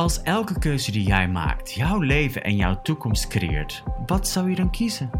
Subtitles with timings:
[0.00, 4.56] Als elke keuze die jij maakt jouw leven en jouw toekomst creëert, wat zou je
[4.56, 5.10] dan kiezen?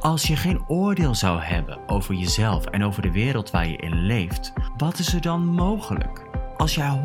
[0.00, 4.06] Als je geen oordeel zou hebben over jezelf en over de wereld waar je in
[4.06, 6.22] leeft, wat is er dan mogelijk?
[6.56, 7.02] Als jij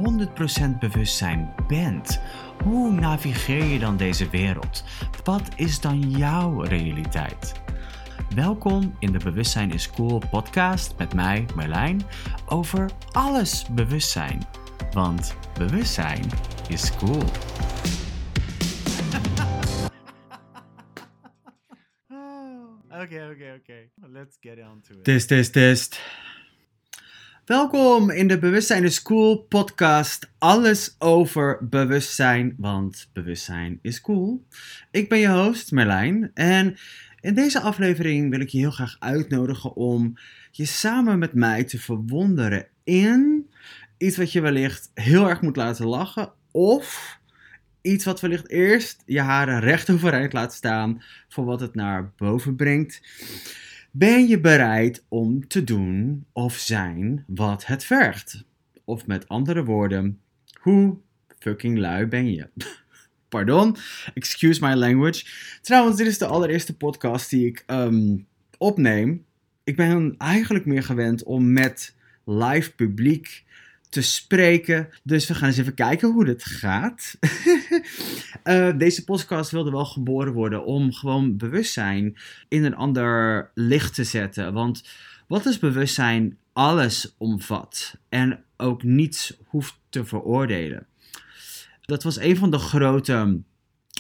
[0.74, 2.22] 100% bewustzijn bent,
[2.64, 4.84] hoe navigeer je dan deze wereld?
[5.24, 7.62] Wat is dan jouw realiteit?
[8.36, 12.02] Welkom in de Bewustzijn is Cool podcast met mij, Merlijn,
[12.46, 14.44] over alles bewustzijn.
[14.92, 16.24] Want bewustzijn
[16.70, 17.24] is cool.
[22.90, 23.90] Oké, oké, oké.
[24.12, 25.04] Let's get on to it.
[25.04, 26.02] Test, test, test.
[27.46, 30.32] Welkom in de Bewustzijn is Cool podcast.
[30.38, 34.46] Alles over bewustzijn, want bewustzijn is cool.
[34.92, 36.78] Ik ben je host Merlijn en
[37.20, 40.18] in deze aflevering wil ik je heel graag uitnodigen om
[40.52, 43.49] je samen met mij te verwonderen in
[44.00, 47.18] iets wat je wellicht heel erg moet laten lachen of
[47.82, 52.56] iets wat wellicht eerst je haren recht overeind laat staan voor wat het naar boven
[52.56, 53.02] brengt.
[53.92, 58.46] Ben je bereid om te doen of zijn wat het vergt?
[58.84, 60.20] Of met andere woorden,
[60.62, 60.98] hoe
[61.40, 62.50] fucking lui ben je?
[63.30, 63.76] Pardon,
[64.14, 65.26] excuse my language.
[65.62, 68.18] Trouwens, dit is de allereerste podcast die ik ehm,
[68.58, 69.26] opneem.
[69.64, 73.44] Ik ben eigenlijk meer gewend om met live publiek
[73.90, 74.90] te spreken.
[75.04, 77.18] Dus we gaan eens even kijken hoe dit gaat.
[78.44, 82.18] uh, deze podcast wilde wel geboren worden om gewoon bewustzijn
[82.48, 84.54] in een ander licht te zetten.
[84.54, 84.84] Want
[85.28, 86.38] wat is bewustzijn?
[86.54, 90.88] Alles omvat en ook niets hoeft te veroordelen.
[91.82, 93.42] Dat was een van de grote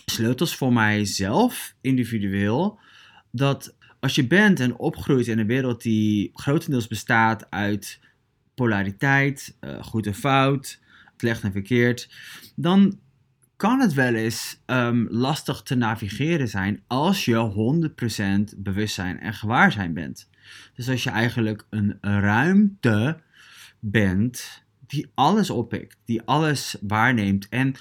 [0.05, 2.79] sleutels voor mijzelf, individueel.
[3.31, 7.99] Dat als je bent en opgroeit in een wereld die grotendeels bestaat uit
[8.59, 10.79] polariteit, uh, goed en fout,
[11.17, 12.09] slecht en verkeerd,
[12.55, 12.99] dan
[13.55, 17.89] kan het wel eens um, lastig te navigeren zijn als je
[18.53, 20.29] 100% bewustzijn en gewaarzijn bent.
[20.73, 23.19] Dus als je eigenlijk een ruimte
[23.79, 27.50] bent die alles oppikt, die alles waarneemt.
[27.50, 27.75] En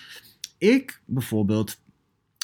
[0.58, 1.80] ik bijvoorbeeld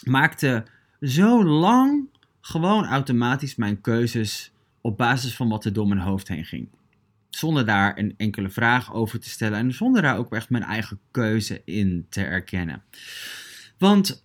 [0.05, 0.65] maakte
[1.01, 2.09] zo lang
[2.41, 6.69] gewoon automatisch mijn keuzes op basis van wat er door mijn hoofd heen ging.
[7.35, 11.01] Zonder daar een enkele vraag over te stellen en zonder daar ook echt mijn eigen
[11.11, 12.83] keuze in te erkennen.
[13.79, 14.25] Want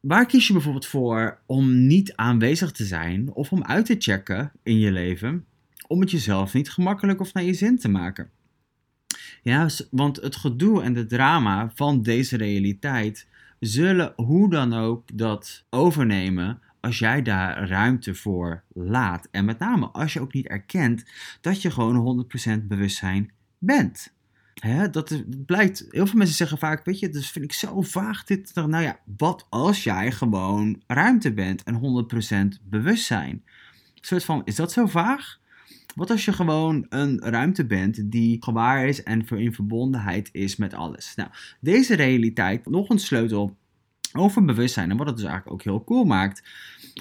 [0.00, 4.52] waar kies je bijvoorbeeld voor om niet aanwezig te zijn of om uit te checken
[4.62, 5.46] in je leven
[5.86, 8.30] om het jezelf niet gemakkelijk of naar je zin te maken?
[9.42, 13.28] Ja, want het gedoe en de drama van deze realiteit
[13.60, 19.28] zullen hoe dan ook dat overnemen als jij daar ruimte voor laat.
[19.30, 21.04] En met name als je ook niet erkent
[21.40, 22.26] dat je gewoon
[22.60, 24.14] 100% bewustzijn bent.
[24.54, 28.24] Hè, dat blijkt, heel veel mensen zeggen vaak, weet je, dus vind ik zo vaag
[28.24, 28.54] dit.
[28.54, 32.06] Nou ja, wat als jij gewoon ruimte bent en
[32.58, 33.44] 100% bewustzijn?
[33.94, 35.38] Soort van, is dat zo vaag?
[35.94, 40.74] Wat als je gewoon een ruimte bent die gewaar is en in verbondenheid is met
[40.74, 41.14] alles?
[41.14, 41.30] Nou,
[41.60, 43.56] deze realiteit, nog een sleutel
[44.16, 46.42] over bewustzijn en wat het dus eigenlijk ook heel cool maakt.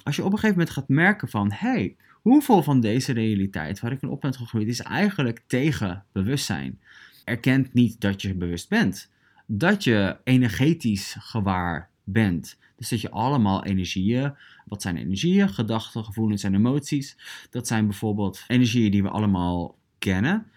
[0.03, 3.91] Als je op een gegeven moment gaat merken van, hey, hoeveel van deze realiteit waar
[3.91, 6.79] ik in op ben gegroeid is eigenlijk tegen bewustzijn?
[7.23, 9.09] Erkent niet dat je bewust bent.
[9.45, 12.57] Dat je energetisch gewaar bent.
[12.75, 14.33] Dus dat je allemaal energieën,
[14.65, 15.49] wat zijn energieën?
[15.49, 17.17] Gedachten, gevoelens en emoties.
[17.49, 20.47] Dat zijn bijvoorbeeld energieën die we allemaal kennen.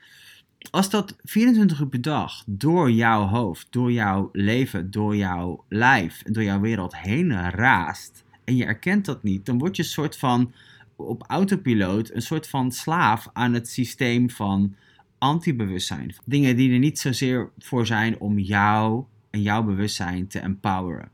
[0.71, 6.23] Als dat 24 uur per dag door jouw hoofd, door jouw leven, door jouw lijf
[6.23, 9.89] en door jouw wereld heen raast en je erkent dat niet, dan word je een
[9.89, 10.53] soort van
[10.97, 14.75] op autopiloot een soort van slaaf aan het systeem van
[15.19, 16.15] antibewustzijn.
[16.25, 21.11] Dingen die er niet zozeer voor zijn om jou en jouw bewustzijn te empoweren.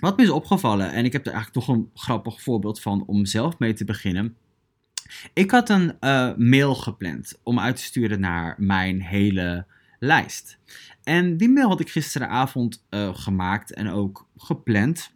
[0.00, 3.24] Wat me is opgevallen, en ik heb er eigenlijk toch een grappig voorbeeld van om
[3.26, 4.36] zelf mee te beginnen.
[5.32, 9.66] Ik had een uh, mail gepland om uit te sturen naar mijn hele
[9.98, 10.58] lijst.
[11.02, 15.12] En die mail had ik gisteravond uh, gemaakt en ook gepland.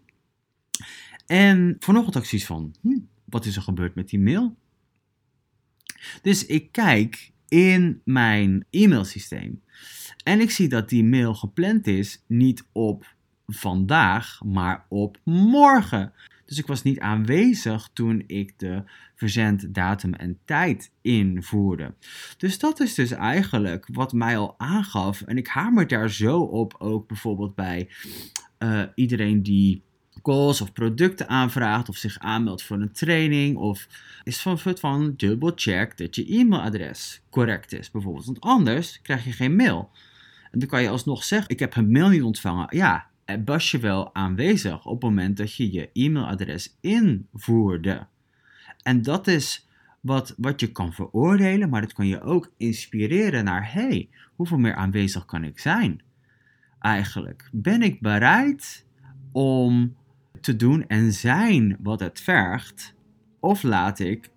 [1.27, 4.57] En vanochtend had ik zoiets van, hm, wat is er gebeurd met die mail?
[6.23, 9.63] Dus ik kijk in mijn e-mailsysteem.
[10.25, 13.15] En ik zie dat die mail gepland is niet op
[13.47, 16.13] vandaag, maar op morgen.
[16.55, 18.83] Dus ik was niet aanwezig toen ik de
[19.15, 21.95] verzenddatum en tijd invoerde.
[22.37, 25.23] Dus dat is dus eigenlijk wat mij al aangaf.
[25.23, 27.89] En ik hamer daar zo op, ook bijvoorbeeld bij
[28.59, 29.83] uh, iedereen die
[30.23, 33.87] calls of producten aanvraagt of zich aanmeldt voor een training of
[34.23, 38.27] is van van dubbel check dat je e-mailadres correct is bijvoorbeeld.
[38.27, 39.91] Want anders krijg je geen mail.
[40.51, 42.77] En dan kan je alsnog zeggen: Ik heb een mail niet ontvangen.
[42.77, 43.07] Ja,
[43.45, 48.07] was je wel aanwezig op het moment dat je je e-mailadres invoerde.
[48.83, 49.69] En dat is
[50.01, 54.75] wat, wat je kan veroordelen, maar dat kan je ook inspireren naar: hey, hoeveel meer
[54.75, 56.03] aanwezig kan ik zijn?
[56.81, 58.87] Eigenlijk ben ik bereid
[59.33, 59.97] om
[60.41, 62.95] te doen en zijn wat het vergt,
[63.41, 64.31] of laat ik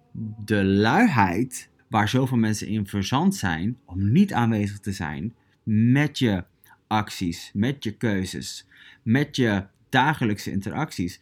[0.45, 5.33] de luiheid waar zoveel mensen in verzand zijn om niet aanwezig te zijn
[5.63, 6.43] met je
[6.87, 8.67] acties, met je keuzes,
[9.07, 11.21] met je dagelijkse interacties,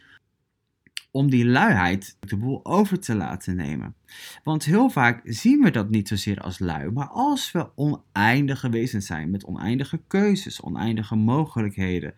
[1.11, 3.95] om die luiheid de boel over te laten nemen.
[4.43, 9.05] Want heel vaak zien we dat niet zozeer als lui, maar als we oneindige wezens
[9.05, 12.13] zijn met oneindige keuzes, oneindige mogelijkheden.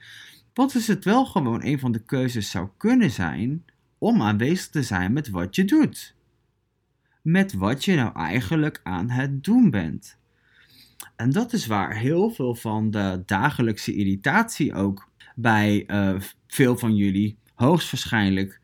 [0.54, 3.66] Wat is het wel gewoon een van de keuzes zou kunnen zijn
[3.98, 6.16] om aanwezig te zijn met wat je doet?
[7.22, 10.18] Met wat je nou eigenlijk aan het doen bent.
[11.16, 15.10] En dat is waar heel veel van de dagelijkse irritatie ook
[15.40, 18.60] bij uh, veel van jullie hoogstwaarschijnlijk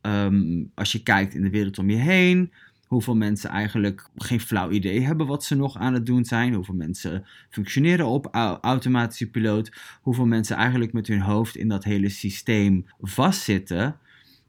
[0.00, 2.52] Ehm, als je kijkt in de wereld om je heen,
[2.86, 6.74] hoeveel mensen eigenlijk geen flauw idee hebben wat ze nog aan het doen zijn, hoeveel
[6.74, 8.28] mensen functioneren op
[8.60, 9.72] automatische piloot,
[10.02, 13.96] hoeveel mensen eigenlijk met hun hoofd in dat hele systeem vastzitten.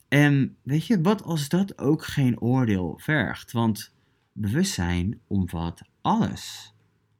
[0.07, 3.51] En weet je, wat als dat ook geen oordeel vergt?
[3.51, 3.93] Want
[4.33, 6.73] bewustzijn omvat alles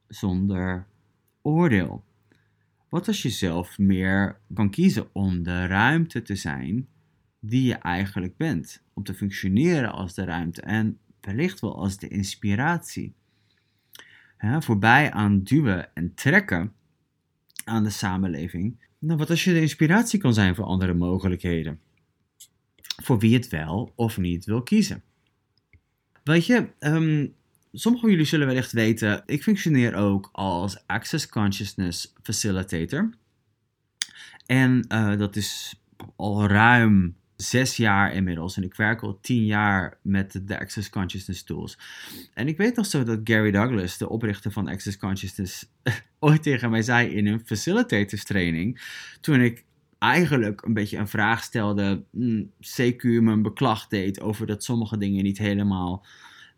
[0.08, 0.86] zonder
[1.42, 2.04] oordeel.
[2.90, 6.88] Wat als je zelf meer kan kiezen om de ruimte te zijn
[7.40, 8.82] die je eigenlijk bent.
[8.94, 13.14] Om te functioneren als de ruimte en wellicht wel als de inspiratie.
[14.38, 16.72] voorbij aan duwen en trekken
[17.64, 18.84] aan de samenleving.
[18.98, 21.80] Nou, wat als je de inspiratie kan zijn voor andere mogelijkheden?
[23.02, 25.02] Voor wie het wel of niet wil kiezen.
[26.24, 27.34] Weet je, um,
[27.72, 33.10] sommigen van jullie zullen wellicht weten, ik functioneer ook als Access Consciousness Facilitator.
[34.46, 35.80] En uh, dat is
[36.16, 38.56] al ruim zes jaar inmiddels.
[38.56, 41.78] En ik werk al tien jaar met de Access Consciousness Tools.
[42.34, 45.66] En ik weet nog zo dat Gary Douglas, de oprichter van Access Consciousness,
[46.18, 48.80] ooit tegen mij zei in een facilitators training.
[49.20, 49.64] Toen ik
[49.98, 52.04] eigenlijk een beetje een vraag stelde,
[52.60, 56.04] CQ mijn beklag deed over dat sommige dingen niet helemaal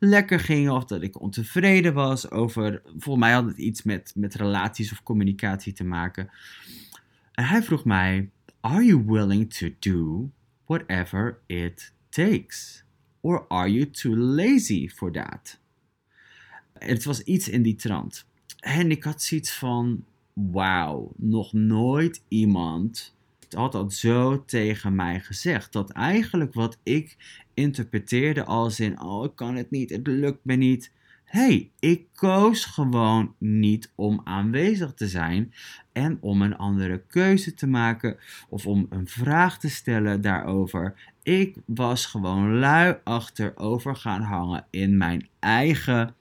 [0.05, 4.35] lekker gingen of dat ik ontevreden was over, volgens mij had het iets met, met
[4.35, 6.31] relaties of communicatie te maken.
[7.33, 10.31] En hij vroeg mij, are you willing to do
[10.67, 12.85] whatever it takes?
[13.21, 15.59] Or are you too lazy for that?
[16.73, 18.27] Het was iets in die trant.
[18.59, 23.15] En ik had zoiets van: wauw, nog nooit iemand
[23.51, 25.73] had dat zo tegen mij gezegd.
[25.73, 27.17] Dat eigenlijk wat ik
[27.55, 30.91] interpreteerde als in: oh, ik kan het niet, het lukt me niet
[31.33, 35.53] hey, ik koos gewoon niet om aanwezig te zijn
[35.93, 38.17] en om een andere keuze te maken
[38.49, 40.95] of om een vraag te stellen daarover.
[41.23, 46.15] Ik was gewoon lui achterover gaan hangen in mijn eigen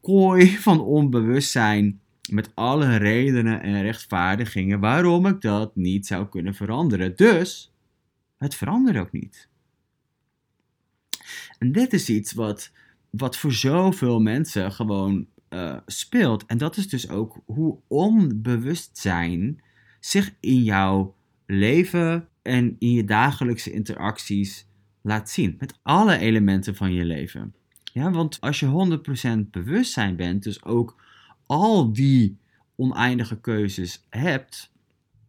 [0.00, 2.00] kooi van onbewustzijn.
[2.30, 7.16] Met alle redenen en rechtvaardigingen waarom ik dat niet zou kunnen veranderen.
[7.16, 7.72] Dus
[8.38, 9.48] het verandert ook niet.
[11.58, 12.70] En dit is iets wat
[13.10, 16.46] wat voor zoveel mensen gewoon uh, speelt.
[16.46, 19.62] En dat is dus ook hoe onbewustzijn
[20.00, 21.14] zich in jouw
[21.46, 24.66] leven en in je dagelijkse interacties
[25.02, 25.56] laat zien.
[25.58, 27.54] Met alle elementen van je leven.
[27.92, 29.00] Ja, want als je
[29.46, 31.02] 100% bewustzijn bent, dus ook
[31.46, 32.38] al die
[32.76, 34.72] oneindige keuzes hebt,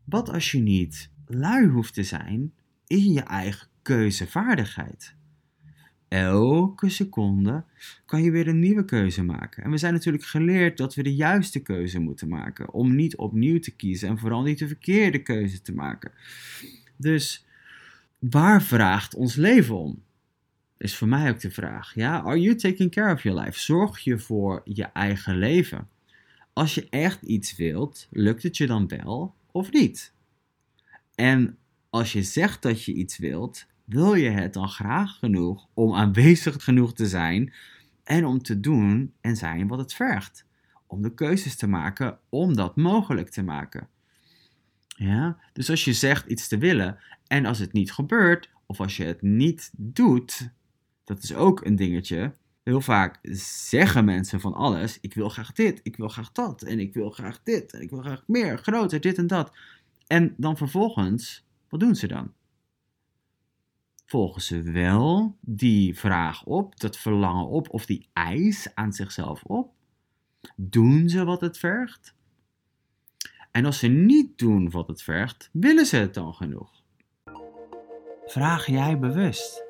[0.03, 2.53] wat als je niet lui hoeft te zijn
[2.87, 5.15] in je eigen keuzevaardigheid?
[6.09, 7.63] Elke seconde
[8.05, 9.63] kan je weer een nieuwe keuze maken.
[9.63, 12.73] En we zijn natuurlijk geleerd dat we de juiste keuze moeten maken.
[12.73, 16.11] Om niet opnieuw te kiezen en vooral niet de verkeerde keuze te maken.
[16.95, 17.45] Dus
[18.19, 20.03] waar vraagt ons leven om?
[20.77, 21.95] Is voor mij ook de vraag.
[21.95, 23.59] Ja, are you taking care of your life?
[23.59, 25.87] Zorg je voor je eigen leven?
[26.53, 30.13] Als je echt iets wilt, lukt het je dan wel of niet?
[31.15, 31.57] En
[31.89, 36.63] als je zegt dat je iets wilt, wil je het dan graag genoeg om aanwezig
[36.63, 37.53] genoeg te zijn
[38.03, 40.45] en om te doen en zijn wat het vergt.
[40.87, 43.87] Om de keuzes te maken om dat mogelijk te maken.
[44.87, 45.37] Ja?
[45.53, 49.03] Dus als je zegt iets te willen en als het niet gebeurt, of als je
[49.03, 50.49] het niet doet,
[51.03, 52.33] dat is ook een dingetje.
[52.63, 53.19] Heel vaak
[53.61, 57.09] zeggen mensen van alles: ik wil graag dit, ik wil graag dat, en ik wil
[57.09, 59.51] graag dit, en ik wil graag meer, groter, dit en dat.
[60.07, 62.33] En dan vervolgens, wat doen ze dan?
[64.09, 69.71] Volgen ze wel die vraag op, dat verlangen op of die eis aan zichzelf op?
[70.55, 72.15] Doen ze wat het vergt?
[73.51, 76.83] En als ze niet doen wat het vergt, willen ze het dan genoeg?
[78.25, 79.63] Vraag jij bewust?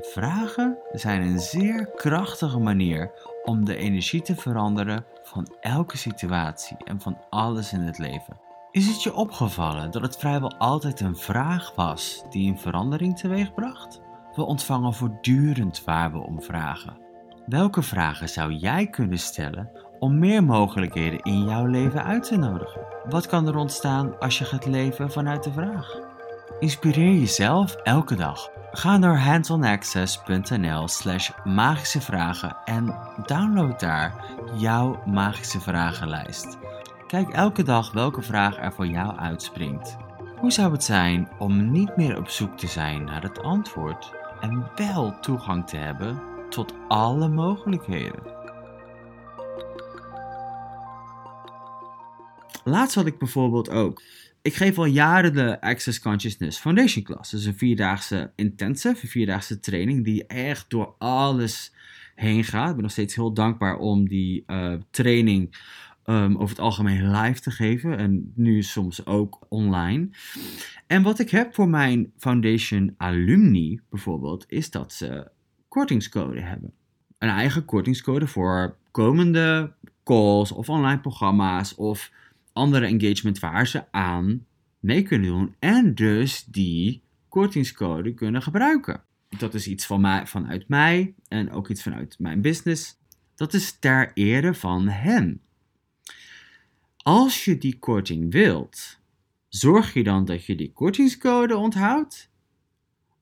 [0.00, 3.10] Vragen zijn een zeer krachtige manier
[3.44, 8.40] om de energie te veranderen van elke situatie en van alles in het leven.
[8.72, 14.00] Is het je opgevallen dat het vrijwel altijd een vraag was die een verandering teweegbracht?
[14.34, 16.98] We ontvangen voortdurend waar we om vragen.
[17.46, 22.80] Welke vragen zou jij kunnen stellen om meer mogelijkheden in jouw leven uit te nodigen?
[23.08, 25.98] Wat kan er ontstaan als je gaat leven vanuit de vraag?
[26.58, 28.48] Inspireer jezelf elke dag.
[28.70, 34.24] Ga naar handsonaccess.nl slash magische vragen en download daar
[34.56, 36.58] jouw magische vragenlijst.
[37.12, 39.96] Kijk elke dag welke vraag er voor jou uitspringt.
[40.36, 44.70] Hoe zou het zijn om niet meer op zoek te zijn naar het antwoord en
[44.74, 48.22] wel toegang te hebben tot alle mogelijkheden?
[52.64, 54.02] Laatst had ik bijvoorbeeld ook.
[54.42, 57.30] Ik geef al jaren de Access Consciousness Foundation Class.
[57.30, 61.72] Dat is een vierdaagse intensive, vierdaagse training die echt door alles
[62.14, 62.68] heen gaat.
[62.68, 65.56] Ik ben nog steeds heel dankbaar om die uh, training
[66.06, 67.98] um, over het algemeen live te geven.
[67.98, 70.08] En nu soms ook online.
[70.86, 75.30] En wat ik heb voor mijn Foundation alumni bijvoorbeeld, is dat ze
[75.68, 76.72] kortingscode hebben.
[77.18, 79.72] Een eigen kortingscode voor komende
[80.04, 82.10] calls of online programma's of
[82.52, 84.46] andere engagement waar ze aan
[84.80, 85.54] mee kunnen doen.
[85.58, 89.02] En dus die kortingscode kunnen gebruiken.
[89.38, 92.96] Dat is iets van mij, vanuit mij en ook iets vanuit mijn business.
[93.34, 95.40] Dat is ter ere van hen.
[97.02, 98.98] Als je die korting wilt,
[99.48, 102.30] zorg je dan dat je die kortingscode onthoudt?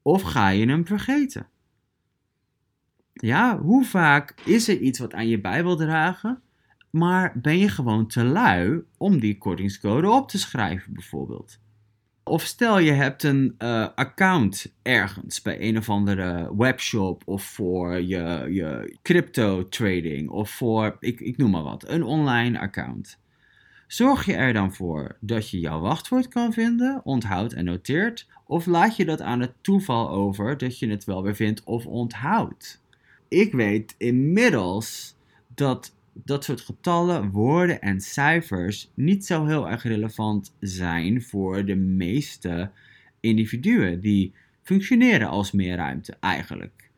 [0.03, 1.49] Of ga je hem vergeten?
[3.13, 6.43] Ja, hoe vaak is er iets wat aan je bij wil dragen,
[6.91, 11.59] maar ben je gewoon te lui om die kortingscode op te schrijven, bijvoorbeeld?
[12.25, 18.01] Of stel je hebt een uh, account ergens bij een of andere webshop of voor
[18.01, 23.19] je, je crypto trading of voor, ik, ik noem maar wat, een online account.
[23.91, 28.67] Zorg je er dan voor dat je jouw wachtwoord kan vinden, onthoudt en noteert, of
[28.67, 32.83] laat je dat aan het toeval over dat je het wel weer vindt of onthoudt?
[33.29, 35.17] Ik weet inmiddels
[35.55, 41.77] dat dat soort getallen, woorden en cijfers niet zo heel erg relevant zijn voor de
[41.77, 42.71] meeste
[43.21, 44.33] individuen die
[44.63, 46.91] functioneren als meerruimte eigenlijk.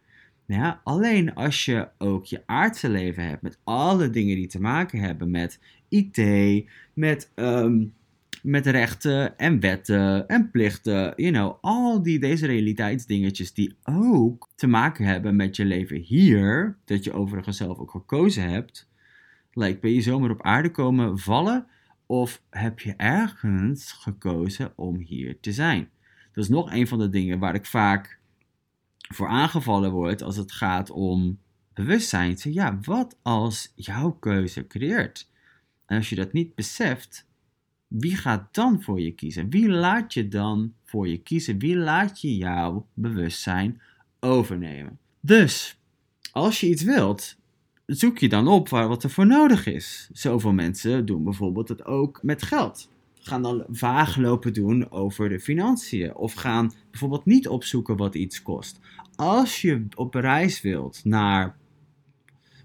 [0.46, 4.98] Ja, alleen als je ook je aardse leven hebt met alle dingen die te maken
[4.98, 5.58] hebben met
[5.92, 7.94] IT, met, um,
[8.42, 11.12] met rechten en wetten en plichten.
[11.16, 16.76] You know, al die, deze realiteitsdingetjes die ook te maken hebben met je leven hier,
[16.84, 18.90] dat je overigens zelf ook gekozen hebt.
[19.52, 21.66] Like, ben je zomaar op aarde komen vallen
[22.06, 25.88] of heb je ergens gekozen om hier te zijn?
[26.32, 28.18] Dat is nog een van de dingen waar ik vaak
[28.98, 31.38] voor aangevallen word als het gaat om
[31.74, 32.36] bewustzijn.
[32.42, 35.30] Ja, wat als jouw keuze creëert?
[35.92, 37.26] En als je dat niet beseft,
[37.88, 39.50] wie gaat dan voor je kiezen?
[39.50, 41.58] Wie laat je dan voor je kiezen?
[41.58, 43.80] Wie laat je jouw bewustzijn
[44.20, 44.98] overnemen?
[45.20, 45.80] Dus,
[46.30, 47.36] als je iets wilt,
[47.86, 50.08] zoek je dan op waar wat er voor nodig is.
[50.12, 52.90] Zoveel mensen doen bijvoorbeeld het ook met geld.
[53.14, 56.14] Gaan dan vaag lopen doen over de financiën.
[56.14, 58.80] Of gaan bijvoorbeeld niet opzoeken wat iets kost.
[59.14, 61.56] Als je op reis wilt naar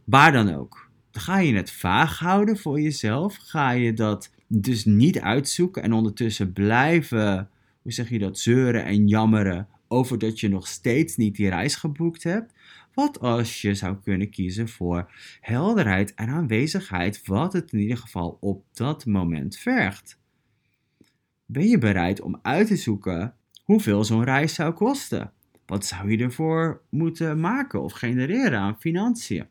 [0.04, 0.87] waar dan ook,
[1.18, 3.36] ga je het vaag houden voor jezelf.
[3.36, 7.50] Ga je dat dus niet uitzoeken en ondertussen blijven,
[7.82, 11.76] hoe zeg je dat, zeuren en jammeren over dat je nog steeds niet die reis
[11.76, 12.54] geboekt hebt.
[12.94, 18.38] Wat als je zou kunnen kiezen voor helderheid en aanwezigheid, wat het in ieder geval
[18.40, 20.20] op dat moment vergt?
[21.46, 23.34] Ben je bereid om uit te zoeken
[23.64, 25.32] hoeveel zo'n reis zou kosten?
[25.66, 29.46] Wat zou je ervoor moeten maken of genereren aan financiën?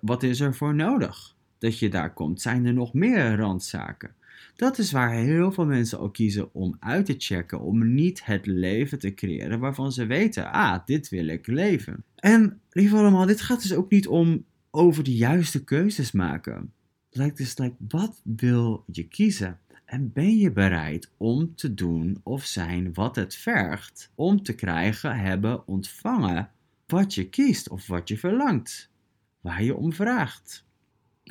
[0.00, 2.40] Wat is er voor nodig dat je daar komt?
[2.40, 4.14] Zijn er nog meer randzaken?
[4.56, 8.46] Dat is waar heel veel mensen ook kiezen om uit te checken, om niet het
[8.46, 12.04] leven te creëren waarvan ze weten, ah, dit wil ik leven.
[12.16, 16.72] En lieve allemaal, dit gaat dus ook niet om over de juiste keuzes maken.
[17.10, 19.58] Het dus like, wat wil je kiezen?
[19.84, 25.18] En ben je bereid om te doen of zijn wat het vergt om te krijgen,
[25.18, 26.50] hebben, ontvangen
[26.86, 28.90] wat je kiest of wat je verlangt?
[29.40, 30.66] Waar je om vraagt.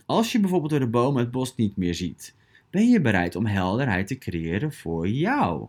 [0.05, 2.35] Als je bijvoorbeeld door de bomen het bos niet meer ziet,
[2.69, 5.67] ben je bereid om helderheid te creëren voor jou.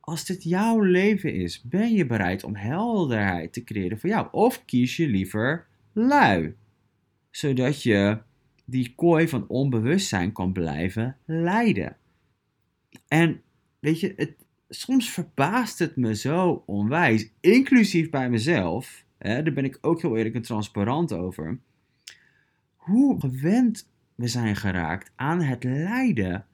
[0.00, 4.28] Als dit jouw leven is, ben je bereid om helderheid te creëren voor jou.
[4.30, 6.54] Of kies je liever lui,
[7.30, 8.18] zodat je
[8.64, 11.96] die kooi van onbewustzijn kan blijven leiden.
[13.08, 13.42] En
[13.78, 14.34] weet je, het,
[14.68, 19.04] soms verbaast het me zo onwijs, inclusief bij mezelf.
[19.20, 21.58] Hè, daar ben ik ook heel eerlijk en transparant over.
[22.76, 26.46] Hoe gewend we zijn geraakt aan het lijden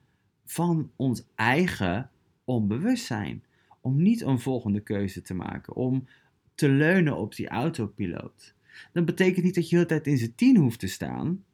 [0.45, 2.11] van ons eigen
[2.45, 3.45] onbewustzijn.
[3.81, 6.07] Om niet een volgende keuze te maken, om
[6.55, 8.55] te leunen op die autopiloot.
[8.93, 11.45] Dat betekent niet dat je de hele tijd in zijn tien hoeft te staan.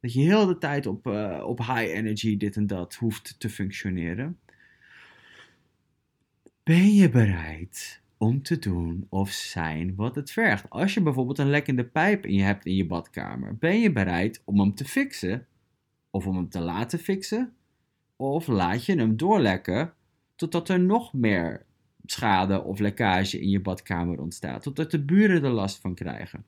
[0.00, 3.50] Dat je heel de tijd op, uh, op high energy dit en dat hoeft te
[3.50, 4.38] functioneren.
[6.62, 10.70] Ben je bereid om te doen of zijn wat het vergt?
[10.70, 14.42] Als je bijvoorbeeld een lekkende pijp in je hebt in je badkamer, ben je bereid
[14.44, 15.46] om hem te fixen?
[16.10, 17.52] Of om hem te laten fixen?
[18.16, 19.92] Of laat je hem doorlekken
[20.36, 21.64] totdat er nog meer
[22.04, 26.44] schade of lekkage in je badkamer ontstaat, totdat de buren er last van krijgen?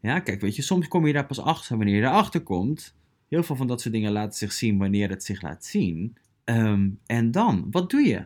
[0.00, 2.94] Ja, kijk, weet je, soms kom je daar pas achter wanneer je erachter komt.
[3.28, 6.16] Heel veel van dat soort dingen laten zich zien wanneer het zich laat zien.
[6.44, 8.24] Ehm, en dan, wat doe je?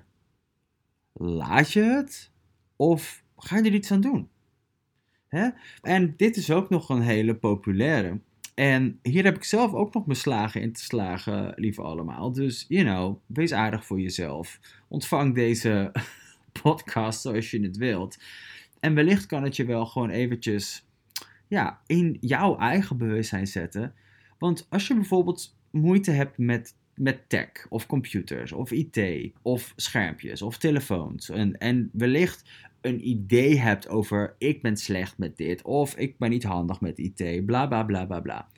[1.18, 2.30] Laat je het?
[2.76, 4.28] Of ga je er iets aan doen?
[5.28, 5.48] Hè?
[5.82, 8.20] En dit is ook nog een hele populaire.
[8.54, 12.32] En hier heb ik zelf ook nog mijn slagen in te slagen, lieve allemaal.
[12.32, 14.60] Dus, you know, wees aardig voor jezelf.
[14.88, 15.92] Ontvang deze
[16.62, 18.18] podcast zoals je het wilt.
[18.80, 20.86] En wellicht kan het je wel gewoon eventjes
[21.48, 23.94] ja, in jouw eigen bewustzijn zetten.
[24.38, 30.42] Want als je bijvoorbeeld moeite hebt met, met tech of computers of IT of schermpjes
[30.42, 32.44] of telefoons en, en wellicht
[32.80, 36.98] een idee hebt over ik ben slecht met dit of ik ben niet handig met
[36.98, 38.48] IT, bla bla bla bla.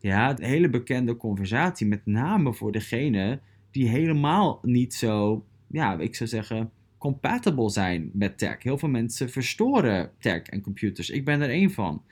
[0.00, 6.14] Ja, een hele bekende conversatie, met name voor degene die helemaal niet zo, ja, ik
[6.14, 8.62] zou zeggen, compatible zijn met tech.
[8.62, 11.10] Heel veel mensen verstoren tech en computers.
[11.10, 12.02] Ik ben er één van.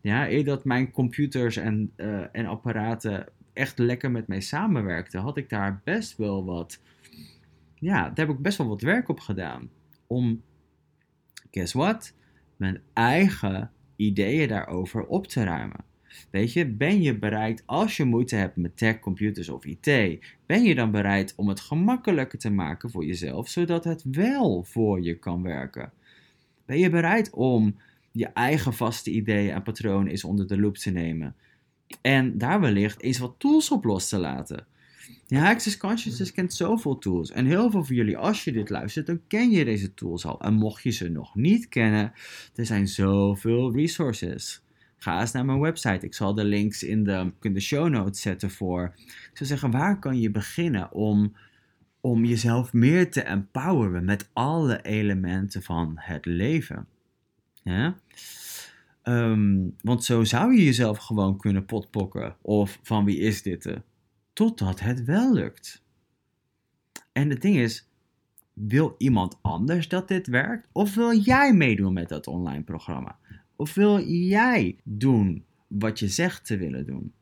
[0.00, 5.36] Ja, eer dat mijn computers en, uh, en apparaten echt lekker met mij samenwerkten, had
[5.36, 6.80] ik daar best wel wat.
[7.74, 9.70] Ja, daar heb ik best wel wat werk op gedaan.
[10.06, 10.42] Om,
[11.50, 12.14] guess what?
[12.56, 15.84] Mijn eigen ideeën daarover op te ruimen.
[16.30, 20.62] Weet je, ben je bereid, als je moeite hebt met tech, computers of IT, ben
[20.62, 25.18] je dan bereid om het gemakkelijker te maken voor jezelf, zodat het wel voor je
[25.18, 25.92] kan werken?
[26.66, 27.76] Ben je bereid om
[28.12, 31.34] je eigen vaste ideeën en patronen eens onder de loep te nemen.
[32.00, 34.66] En daar wellicht eens wat tools op los te laten.
[35.26, 37.30] Ja, Access Consciousness kent zoveel tools.
[37.30, 40.40] En heel veel van jullie, als je dit luistert, dan ken je deze tools al.
[40.40, 42.12] En mocht je ze nog niet kennen,
[42.54, 44.62] er zijn zoveel resources.
[44.96, 46.06] Ga eens naar mijn website.
[46.06, 48.92] Ik zal de links in de, in de show notes zetten voor.
[49.06, 51.36] Ik zou zeggen, waar kan je beginnen om,
[52.00, 56.86] om jezelf meer te empoweren met alle elementen van het leven?
[57.62, 57.96] Ja?
[59.04, 62.36] Ehm, want zo zou je jezelf gewoon kunnen potpokken.
[62.42, 63.76] Of van wie is dit?
[64.32, 65.84] Totdat het wel lukt.
[67.12, 67.88] En het ding is,
[68.52, 70.68] wil iemand anders dat dit werkt?
[70.72, 73.18] Of wil jij meedoen met dat online programma?
[73.56, 77.12] Of wil jij doen wat je zegt te willen doen?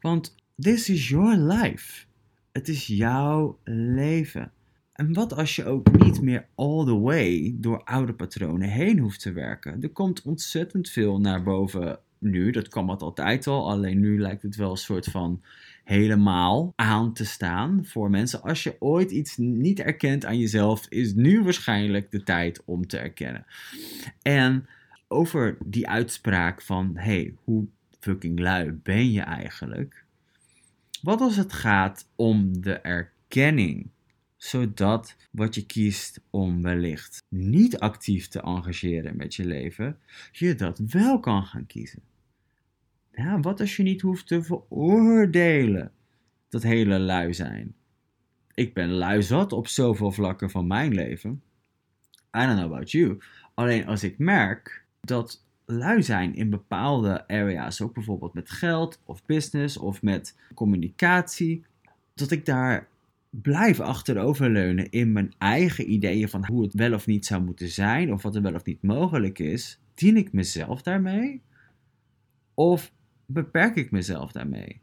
[0.00, 2.04] Want this is your life.
[2.52, 4.52] Het is jouw leven.
[4.98, 9.20] En wat als je ook niet meer all the way door oude patronen heen hoeft
[9.20, 9.82] te werken?
[9.82, 12.50] Er komt ontzettend veel naar boven nu.
[12.50, 13.70] Dat kwam het altijd al.
[13.70, 15.42] Alleen nu lijkt het wel een soort van
[15.84, 18.42] helemaal aan te staan voor mensen.
[18.42, 22.98] Als je ooit iets niet erkent aan jezelf, is nu waarschijnlijk de tijd om te
[22.98, 23.44] erkennen.
[24.22, 24.66] En
[25.08, 27.66] over die uitspraak van: hey, hoe
[28.00, 30.04] fucking lui ben je eigenlijk?
[31.02, 33.90] Wat als het gaat om de erkenning?
[34.38, 39.98] Zodat wat je kiest om wellicht niet actief te engageren met je leven,
[40.32, 42.02] je dat wel kan gaan kiezen.
[43.12, 45.92] Ja, wat als je niet hoeft te veroordelen
[46.48, 47.74] dat hele lui zijn?
[48.54, 51.42] Ik ben lui zat op zoveel vlakken van mijn leven.
[52.36, 53.18] I don't know about you.
[53.54, 59.24] Alleen als ik merk dat lui zijn in bepaalde areas, ook bijvoorbeeld met geld of
[59.26, 61.64] business of met communicatie,
[62.14, 62.88] dat ik daar
[63.30, 68.12] blijf achteroverleunen in mijn eigen ideeën van hoe het wel of niet zou moeten zijn,
[68.12, 71.42] of wat er wel of niet mogelijk is, dien ik mezelf daarmee?
[72.54, 72.92] Of
[73.26, 74.80] beperk ik mezelf daarmee?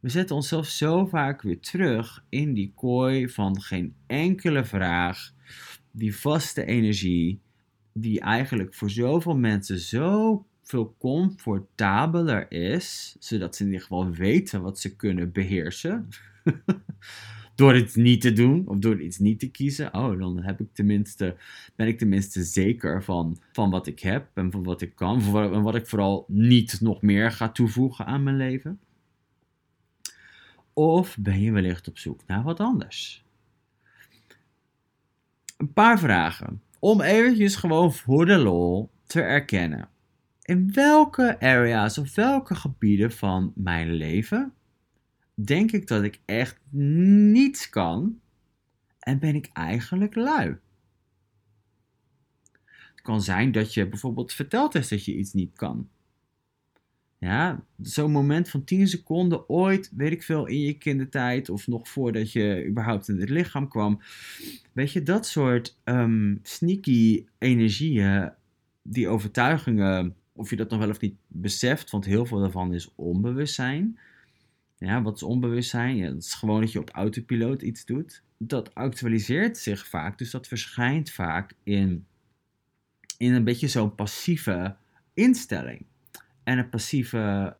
[0.00, 5.32] We zetten onszelf zo vaak weer terug in die kooi van geen enkele vraag,
[5.90, 7.40] die vaste energie,
[7.92, 14.62] die eigenlijk voor zoveel mensen zo veel comfortabeler is, zodat ze in ieder geval weten
[14.62, 16.08] wat ze kunnen beheersen.
[17.58, 20.68] door het niet te doen of door iets niet te kiezen, oh, dan heb ik
[20.72, 21.36] tenminste,
[21.76, 25.20] ben ik tenminste zeker van, van wat ik heb en van wat ik kan.
[25.52, 28.80] En wat ik vooral niet nog meer ga toevoegen aan mijn leven.
[30.72, 33.24] Of ben je wellicht op zoek naar wat anders?
[35.56, 39.88] Een paar vragen om eventjes gewoon voor de lol te erkennen.
[40.42, 44.52] In welke areas of welke gebieden van mijn leven
[45.44, 46.58] denk ik dat ik echt
[47.30, 48.20] niets kan
[48.98, 50.56] en ben ik eigenlijk lui?
[52.90, 55.88] Het kan zijn dat je bijvoorbeeld verteld hebt dat je iets niet kan.
[57.18, 61.88] Ja, zo'n moment van 10 seconden ooit, weet ik veel, in je kindertijd of nog
[61.88, 64.00] voordat je überhaupt in het lichaam kwam.
[64.72, 68.32] Weet je, dat soort um, sneaky energieën,
[68.82, 72.92] die overtuigingen, of je dat nog wel of niet beseft, want heel veel daarvan is
[72.94, 73.98] onbewustzijn.
[74.78, 75.96] Ja, wat is onbewustzijn?
[75.96, 78.22] Ja, dat is gewoon dat je op autopiloot iets doet.
[78.38, 82.06] Dat actualiseert zich vaak, dus dat verschijnt vaak in,
[83.16, 84.76] in een beetje zo'n passieve
[85.14, 85.86] instelling
[86.44, 87.56] en een passieve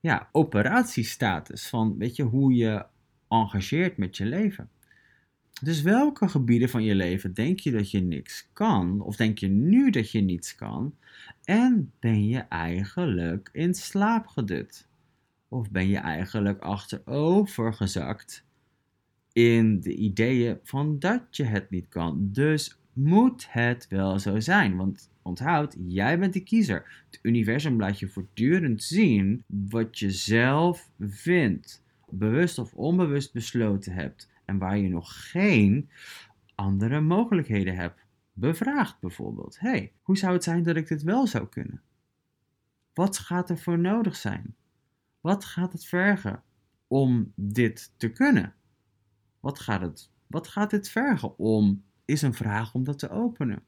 [0.00, 2.86] ja, operatiestatus van weet je, hoe je
[3.28, 4.70] engageert met je leven.
[5.62, 9.00] Dus welke gebieden van je leven denk je dat je niks kan?
[9.00, 10.94] Of denk je nu dat je niets kan?
[11.44, 14.88] En ben je eigenlijk in slaap gedut?
[15.52, 18.44] Of ben je eigenlijk achterover gezakt
[19.32, 22.28] in de ideeën van dat je het niet kan?
[22.32, 24.76] Dus moet het wel zo zijn.
[24.76, 27.04] Want onthoud, jij bent de kiezer.
[27.10, 34.28] Het universum laat je voortdurend zien wat je zelf vindt, bewust of onbewust besloten hebt
[34.44, 35.88] en waar je nog geen
[36.54, 38.04] andere mogelijkheden hebt.
[38.32, 41.80] Bevraagd bijvoorbeeld: hey, hoe zou het zijn dat ik dit wel zou kunnen?
[42.94, 44.54] Wat gaat er voor nodig zijn?
[45.20, 46.42] Wat gaat het vergen
[46.86, 48.54] om dit te kunnen?
[49.40, 53.62] Wat gaat het, wat gaat dit vergen om is een vraag om dat te openen.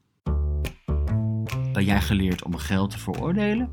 [1.73, 3.69] Ben jij geleerd om geld te veroordelen?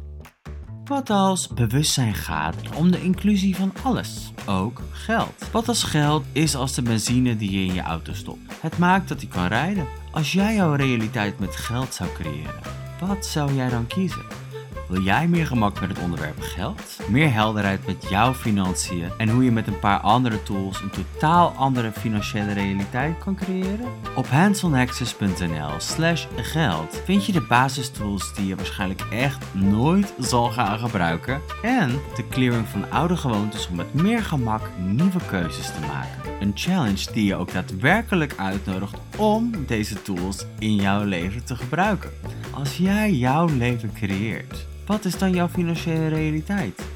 [0.85, 5.51] Wat als bewustzijn gaat om de inclusie van alles, ook geld?
[5.51, 8.61] Wat als geld is als de benzine die je in je auto stopt?
[8.61, 9.87] Het maakt dat hij kan rijden.
[10.12, 12.61] Als jij jouw realiteit met geld zou creëren,
[13.01, 14.50] wat zou jij dan kiezen?
[14.90, 16.98] Wil jij meer gemak met het onderwerp geld?
[17.09, 21.48] Meer helderheid met jouw financiën en hoe je met een paar andere tools een totaal
[21.48, 23.88] andere financiële realiteit kan creëren?
[24.16, 30.79] Op handsonaccess.nl slash geld vind je de basistools die je waarschijnlijk echt nooit zal gaan
[30.79, 36.33] gebruiken en de clearing van oude gewoontes om met meer gemak nieuwe keuzes te maken.
[36.40, 42.11] Een challenge die je ook daadwerkelijk uitnodigt om deze tools in jouw leven te gebruiken.
[42.50, 46.88] Als jij jouw leven creëert, wat is dan jouw financiële realiteit?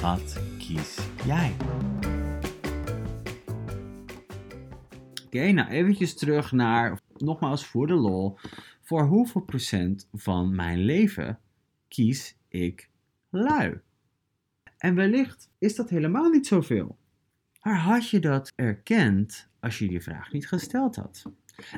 [0.00, 1.56] Wat kies jij?
[5.24, 8.38] Oké, nou eventjes terug naar, nogmaals voor de lol,
[8.80, 11.38] voor hoeveel procent van mijn leven
[11.88, 12.90] kies ik
[13.30, 13.80] lui?
[14.78, 16.98] En wellicht is dat helemaal niet zoveel.
[17.62, 21.22] Maar had je dat erkend als je die vraag niet gesteld had?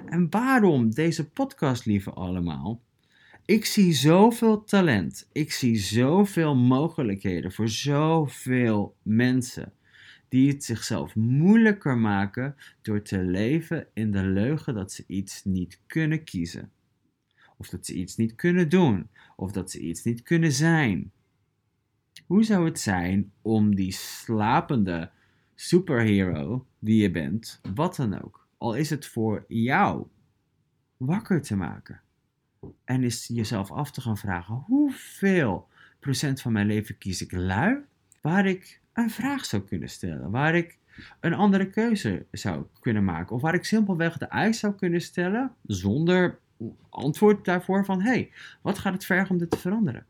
[0.04, 2.80] En waarom deze podcast, lieve allemaal?
[3.46, 5.28] Ik zie zoveel talent.
[5.32, 9.72] Ik zie zoveel mogelijkheden voor zoveel mensen
[10.28, 15.80] die het zichzelf moeilijker maken door te leven in de leugen dat ze iets niet
[15.86, 16.70] kunnen kiezen.
[17.56, 19.08] Of dat ze iets niet kunnen doen.
[19.36, 21.12] Of dat ze iets niet kunnen zijn.
[22.26, 25.10] Hoe zou het zijn om die slapende
[25.54, 30.06] superhero die je bent, wat dan ook, al is het voor jou,
[30.96, 32.00] wakker te maken?
[32.86, 35.68] En is jezelf af te gaan vragen: hoeveel
[36.00, 37.76] procent van mijn leven kies ik lui?
[38.20, 40.78] Waar ik een vraag zou kunnen stellen, waar ik
[41.20, 45.52] een andere keuze zou kunnen maken, of waar ik simpelweg de eis zou kunnen stellen
[45.66, 46.38] zonder
[46.88, 48.30] antwoord daarvoor van: hé, hey,
[48.62, 50.06] wat gaat het vergen om dit te veranderen?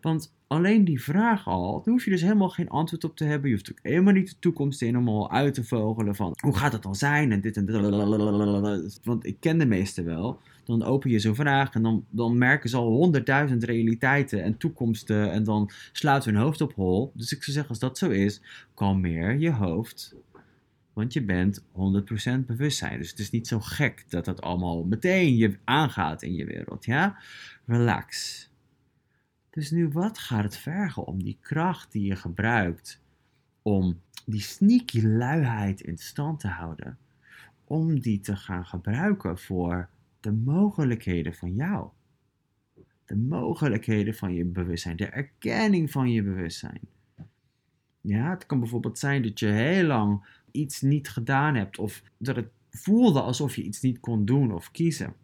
[0.00, 3.48] Want alleen die vraag al, daar hoef je dus helemaal geen antwoord op te hebben.
[3.48, 6.56] Je hoeft ook helemaal niet de toekomst in om al uit te vogelen van hoe
[6.56, 9.00] gaat het dan zijn en dit en dit.
[9.02, 10.40] Want ik ken de meeste wel.
[10.66, 15.32] Dan open je zo'n vraag en dan, dan merken ze al honderdduizend realiteiten en toekomsten
[15.32, 17.12] en dan sluiten hun hoofd op hol.
[17.14, 18.40] Dus ik zou zeggen, als dat zo is,
[18.74, 20.14] kalmeer je hoofd.
[20.92, 21.64] Want je bent 100%
[22.46, 22.98] bewustzijn.
[22.98, 26.84] Dus het is niet zo gek dat dat allemaal meteen je aangaat in je wereld.
[26.84, 27.18] Ja?
[27.66, 28.40] Relax.
[29.50, 33.00] Dus nu, wat gaat het vergen om die kracht die je gebruikt
[33.62, 36.98] om die sneaky luiheid in stand te houden,
[37.64, 39.88] om die te gaan gebruiken voor
[40.26, 41.88] de mogelijkheden van jou?
[43.04, 46.80] De mogelijkheden van je bewustzijn, de erkenning van je bewustzijn.
[48.00, 52.36] Ja, het kan bijvoorbeeld zijn dat je heel lang iets niet gedaan hebt of dat
[52.36, 55.14] het voelde alsof je iets niet kon doen of kiezen.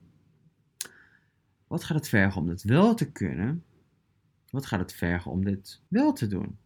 [1.66, 3.64] Wat gaat het vergen om het wel te kunnen
[4.52, 6.58] wat gaat het vergen om dit wel te doen?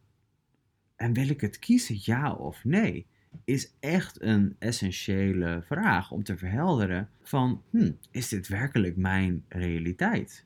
[0.96, 3.06] En wil ik het kiezen, ja of nee?
[3.44, 10.44] Is echt een essentiële vraag om te verhelderen van, hm, is dit werkelijk mijn realiteit?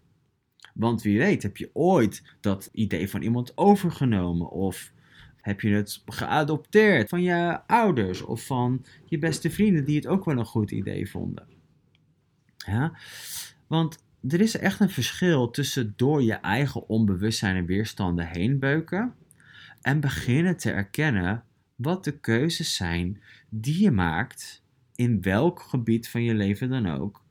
[0.74, 4.92] Want wie weet, heb je ooit dat idee van iemand overgenomen of
[5.40, 10.24] heb je het geadopteerd van je ouders of van je beste vrienden die het ook
[10.24, 11.46] wel een goed idee vonden?
[12.56, 12.92] Ja?
[13.66, 13.98] Want
[14.28, 19.14] er is echt een verschil tussen door je eigen onbewustzijn en weerstanden heen beuken
[19.80, 21.44] en beginnen te erkennen
[21.82, 24.62] wat de keuzes zijn die je maakt
[24.94, 27.24] in welk gebied van je leven dan ook,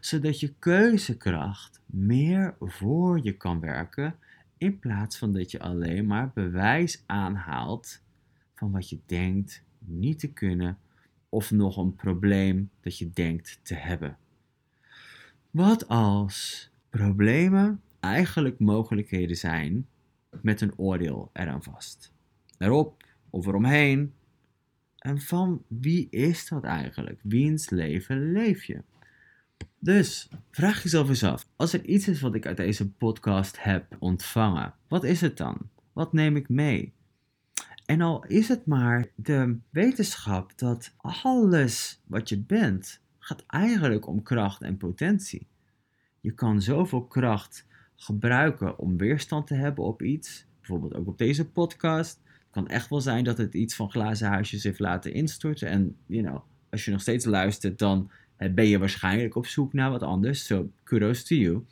[0.00, 4.16] zodat je keuzekracht meer voor je kan werken
[4.58, 8.00] in plaats van dat je alleen maar bewijs aanhaalt
[8.54, 10.78] van wat je denkt niet te kunnen
[11.28, 14.16] of nog een probleem dat je denkt te hebben.
[15.50, 19.86] Wat als problemen eigenlijk mogelijkheden zijn
[20.42, 22.12] met een oordeel eraan vast?
[22.58, 24.14] Erop of eromheen.
[24.98, 27.20] En van wie is dat eigenlijk?
[27.22, 28.82] Wiens leven leef je?
[29.78, 33.96] Dus vraag jezelf eens af: als er iets is wat ik uit deze podcast heb
[33.98, 35.58] ontvangen, wat is het dan?
[35.92, 36.92] Wat neem ik mee?
[37.86, 44.22] En al is het maar de wetenschap dat alles wat je bent, gaat eigenlijk om
[44.22, 45.46] kracht en potentie.
[46.20, 47.66] Je kan zoveel kracht
[47.96, 52.23] gebruiken om weerstand te hebben op iets, bijvoorbeeld ook op deze podcast.
[52.54, 55.68] Kan echt wel zijn dat het iets van glazen huisjes heeft laten instorten.
[55.68, 59.90] En you know, als je nog steeds luistert, dan ben je waarschijnlijk op zoek naar
[59.90, 60.46] wat anders.
[60.46, 61.64] So kudos to you.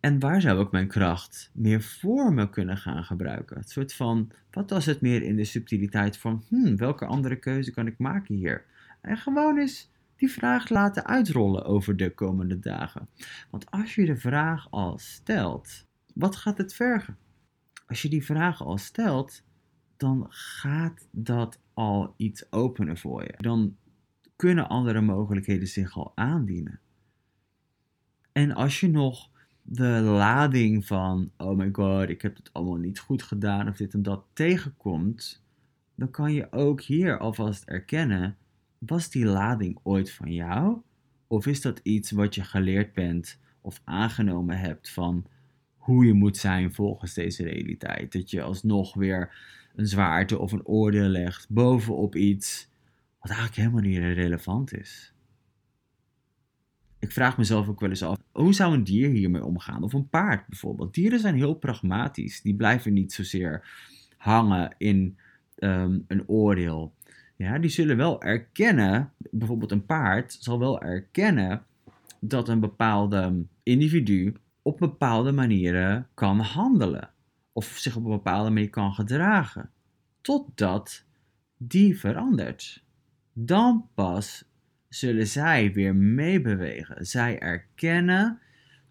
[0.00, 3.56] En waar zou ik mijn kracht meer voor me kunnen gaan gebruiken?
[3.58, 7.70] Het soort van, wat was het meer in de subtiliteit van, hmm, welke andere keuze
[7.70, 8.64] kan ik maken hier?
[9.00, 13.08] En gewoon eens die vraag laten uitrollen over de komende dagen.
[13.50, 17.16] Want als je de vraag al stelt, wat gaat het vergen?
[17.86, 19.42] Als je die vraag al stelt,
[20.04, 23.34] dan gaat dat al iets openen voor je.
[23.36, 23.76] Dan
[24.36, 26.80] kunnen andere mogelijkheden zich al aandienen.
[28.32, 29.30] En als je nog
[29.62, 33.94] de lading van, oh my god, ik heb het allemaal niet goed gedaan of dit
[33.94, 35.44] en dat tegenkomt,
[35.94, 38.36] dan kan je ook hier alvast erkennen,
[38.78, 40.80] was die lading ooit van jou?
[41.26, 45.26] Of is dat iets wat je geleerd bent of aangenomen hebt van
[45.76, 48.12] hoe je moet zijn volgens deze realiteit?
[48.12, 49.32] Dat je alsnog weer
[49.74, 52.68] een zwaarte of een oordeel legt bovenop iets
[53.20, 55.14] wat eigenlijk helemaal niet relevant is.
[56.98, 59.82] Ik vraag mezelf ook wel eens af, hoe zou een dier hiermee omgaan?
[59.82, 60.94] Of een paard bijvoorbeeld.
[60.94, 62.42] Dieren zijn heel pragmatisch.
[62.42, 63.68] Die blijven niet zozeer
[64.16, 65.18] hangen in
[65.54, 66.94] ehm, een oordeel.
[67.36, 71.62] Ja, die zullen wel erkennen, bijvoorbeeld een paard zal wel erkennen
[72.20, 77.13] dat een bepaalde individu op bepaalde manieren kan handelen.
[77.56, 79.70] Of zich op een bepaalde manier kan gedragen.
[80.20, 81.04] Totdat
[81.56, 82.82] die verandert
[83.32, 84.44] dan pas
[84.88, 87.06] zullen zij weer meebewegen.
[87.06, 88.38] Zij erkennen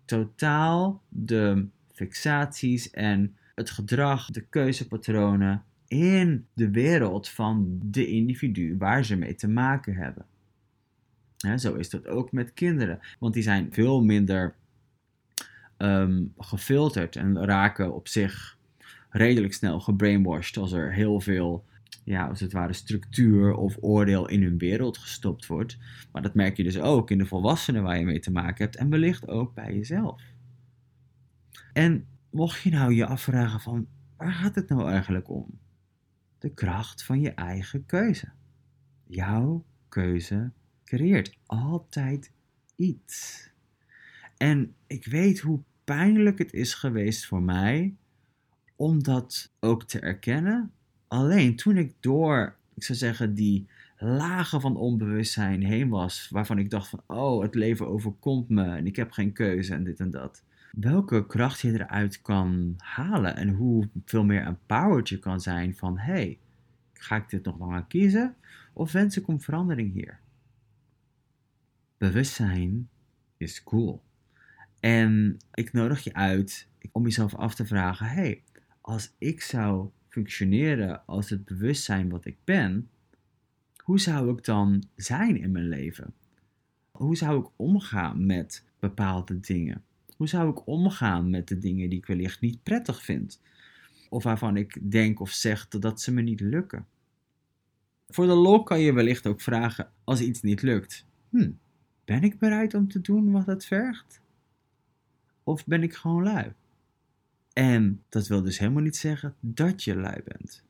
[0.06, 9.06] totaal de fixaties en het gedrag, de keuzepatronen in de wereld van de individu waar
[9.06, 10.26] ze mee te maken hebben.
[11.60, 14.56] zo is dat ook met kinderen, want die zijn veel minder
[15.84, 18.58] um, gefilterd en raken op zich
[19.10, 21.66] redelijk snel gebrainwashed als er heel veel
[22.04, 25.78] ja, als het ware structuur of oordeel in hun wereld gestopt wordt.
[26.12, 28.76] Maar dat merk je dus ook in de volwassenen waar je mee te maken hebt
[28.76, 30.22] en wellicht ook bij jezelf.
[31.74, 35.60] En mocht je nou je afvragen van waar gaat het nou eigenlijk om?
[36.40, 38.32] De kracht van je eigen keuze.
[39.08, 40.52] Jouw keuze
[40.84, 42.32] creëert altijd
[42.76, 43.50] iets.
[44.38, 47.96] En ik weet hoe pijnlijk het is geweest voor mij
[48.76, 50.72] om dat ook te erkennen
[51.14, 53.68] Alleen toen ik door, ik zou zeggen, die
[53.98, 58.86] lagen van onbewustzijn heen was, waarvan ik dacht van, oh, het leven overkomt me en
[58.86, 60.44] ik heb geen keuze en dit en dat.
[60.72, 65.98] Welke kracht je eruit kan halen en hoe veel meer empowered je kan zijn van,
[65.98, 66.40] hey,
[66.94, 68.36] ga ik dit nog langer kiezen
[68.74, 70.20] of wens ik om verandering hier?
[71.98, 72.90] Bewustzijn
[73.38, 74.02] is cool.
[74.84, 78.44] En ik nodig je uit om jezelf af te vragen, hey,
[78.82, 82.90] als ik zou functioneren als het bewustzijn wat ik ben,
[83.78, 86.14] hoe zou ik dan zijn in mijn leven?
[86.92, 89.84] Hoe zou ik omgaan met bepaalde dingen?
[90.18, 93.42] Hoe zou ik omgaan met de dingen die ik wellicht niet prettig vind?
[94.10, 96.88] Of waarvan ik denk of zeg dat ze me niet lukken?
[98.08, 101.06] Voor de lol kan je wellicht ook vragen als iets niet lukt.
[101.30, 101.52] Hm,
[102.06, 104.22] ben ik bereid om te doen wat het vergt?
[105.44, 106.54] Of ben ik gewoon lui?
[107.54, 110.64] En dat wil dus helemaal niet zeggen dat je lui bent.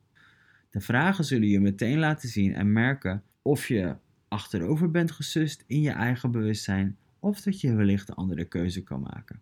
[0.69, 3.95] De vragen zullen je meteen laten zien en merken of je
[4.27, 9.01] achterover bent gesust in je eigen bewustzijn of dat je wellicht een andere keuze kan
[9.01, 9.41] maken.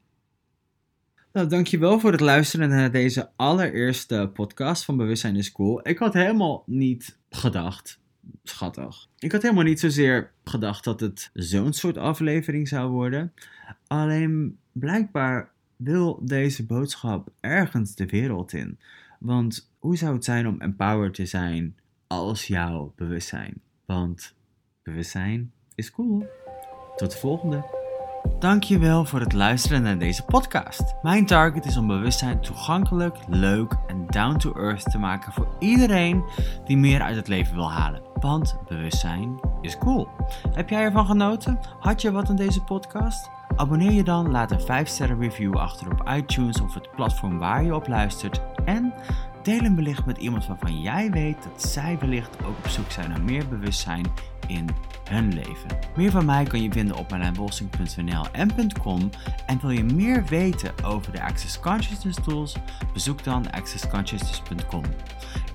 [1.34, 5.88] Nou, dankjewel voor het luisteren naar deze allereerste podcast van Bewustzijn is Cool.
[5.88, 8.01] Ik had helemaal niet gedacht,
[8.44, 9.08] schattig.
[9.20, 13.34] Ik had helemaal niet zozeer gedacht dat het zo'n soort aflevering zou worden.
[13.88, 18.80] Alleen blijkbaar wil deze boodschap ergens de wereld in.
[19.20, 21.76] Want hoe zou het zijn om empowered te zijn
[22.08, 23.62] als jouw bewustzijn?
[23.86, 24.36] Want
[24.84, 26.26] bewustzijn is cool.
[26.96, 27.80] Tot de volgende.
[28.40, 30.84] Dankjewel voor het luisteren naar deze podcast.
[31.02, 36.24] Mijn target is om bewustzijn toegankelijk, leuk en down to earth te maken voor iedereen
[36.66, 38.11] die meer uit het leven wil halen.
[38.22, 40.08] Want bewustzijn is cool.
[40.54, 41.60] Heb jij ervan genoten?
[41.80, 43.30] Had je wat aan deze podcast?
[43.56, 47.64] Abonneer je dan, laat een 5 sterren review achter op iTunes of het platform waar
[47.64, 48.94] je op luistert en
[49.44, 53.10] deel een belicht met iemand waarvan jij weet dat zij wellicht ook op zoek zijn
[53.10, 54.06] naar meer bewustzijn
[54.48, 54.70] in
[55.10, 55.80] hun leven.
[55.96, 59.10] Meer van mij kan je vinden op marlijnbolsing.nl en.com
[59.46, 62.56] en wil je meer weten over de Access Consciousness tools?
[62.94, 64.84] Bezoek dan accessconsciousness.com.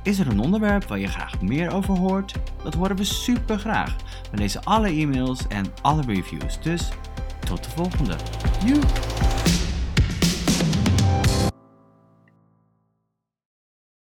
[0.03, 2.35] Is er een onderwerp waar je graag meer over hoort?
[2.63, 3.97] Dat horen we super graag.
[4.31, 6.89] We lezen alle e-mails en alle reviews, dus
[7.39, 8.17] tot de volgende.
[8.65, 9.56] Joe!